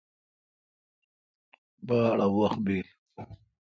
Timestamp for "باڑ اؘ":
1.87-2.29